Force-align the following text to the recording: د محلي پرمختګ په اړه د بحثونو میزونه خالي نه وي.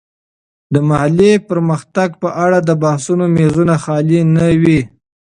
د 0.73 0.75
محلي 0.89 1.33
پرمختګ 1.49 2.09
په 2.21 2.29
اړه 2.43 2.59
د 2.63 2.69
بحثونو 2.83 3.25
میزونه 3.37 3.73
خالي 3.83 4.21
نه 4.35 4.47
وي. 4.61 4.81